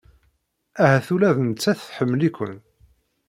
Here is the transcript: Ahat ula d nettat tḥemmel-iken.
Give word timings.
Ahat 0.83 1.07
ula 1.13 1.29
d 1.35 1.37
nettat 1.41 1.79
tḥemmel-iken. 1.87 2.53